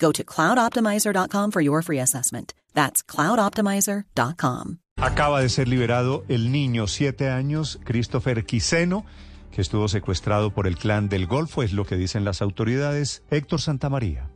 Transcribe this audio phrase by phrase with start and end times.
[0.00, 2.54] Go to cloudoptimizer.com for your free assessment.
[2.74, 4.78] That's cloudoptimizer.com.
[4.96, 9.04] Acaba de ser liberado el niño, siete años, Christopher Quiseno,
[9.50, 13.22] que estuvo secuestrado por el clan del Golfo, es lo que dicen las autoridades.
[13.30, 14.30] Héctor Santamaría.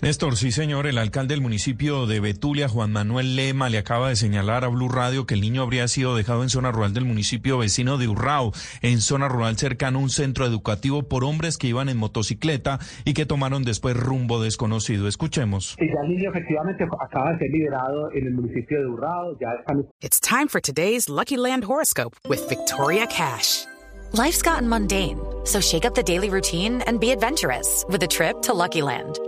[0.00, 4.16] Néstor, sí señor, el alcalde del municipio de Betulia, Juan Manuel Lema, le acaba de
[4.16, 7.58] señalar a Blue Radio que el niño habría sido dejado en zona rural del municipio
[7.58, 8.52] vecino de Urrao,
[8.82, 13.14] en zona rural cercano a un centro educativo por hombres que iban en motocicleta y
[13.14, 15.08] que tomaron después rumbo desconocido.
[15.08, 15.74] Escuchemos.
[15.78, 19.48] Sí, ya el niño efectivamente acaba de ser liberado en el municipio de Urrao, ya
[19.58, 19.88] están...
[20.00, 23.66] It's time for today's Lucky Land horoscope with Victoria Cash.
[24.12, 28.40] Life's gotten mundane, so shake up the daily routine and be adventurous with a trip
[28.42, 29.18] to Lucky Land.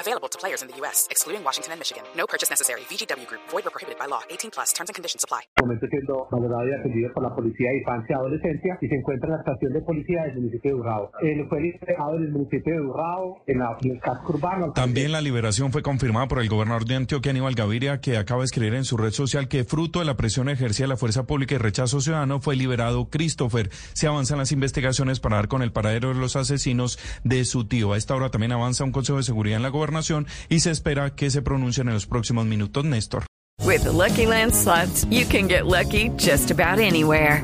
[0.00, 2.04] Available to players in the U.S., excluding Washington and Michigan.
[2.16, 2.82] No purchase necessary.
[2.90, 3.42] VGW Group.
[3.50, 4.22] Void or prohibited by law.
[4.30, 4.72] 18 plus.
[4.72, 5.42] Terms and conditions apply.
[5.60, 9.28] momento siendo valorado y atendido por la Policía de Infancia y Adolescencia y se encuentra
[9.28, 11.10] en la estación de policía del municipio de Urrao.
[11.20, 14.72] Él fue liberado en el municipio de Urrao, en, la, en el casco urbano.
[14.72, 18.46] También la liberación fue confirmada por el gobernador de Antioquia, Aníbal Gaviria, que acaba de
[18.46, 21.56] escribir en su red social que fruto de la presión ejercida de la fuerza pública
[21.56, 23.70] y rechazo ciudadano fue liberado Christopher.
[23.92, 27.92] Se avanzan las investigaciones para dar con el paradero de los asesinos de su tío.
[27.92, 31.10] A esta hora también avanza un Consejo de Seguridad en la Gobernación y se espera
[31.10, 33.24] que se pronuncien en los próximos minutos, Néstor.
[33.64, 37.42] With the Lucky Land slots, you can get lucky just about anywhere.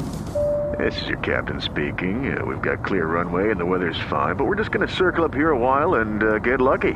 [0.78, 2.36] This is your captain speaking.
[2.36, 5.24] Uh, we've got clear runway and the weather's fine, but we're just going to circle
[5.24, 6.94] up here a while and uh, get lucky.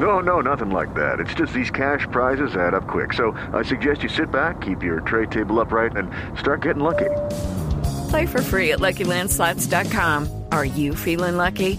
[0.00, 1.20] No, no, nothing like that.
[1.20, 3.12] It's just these cash prizes add up quick.
[3.12, 7.10] So I suggest you sit back, keep your tray table upright, and start getting lucky.
[8.10, 10.44] Play for free at LuckyLandSlots.com.
[10.52, 11.78] Are you feeling lucky?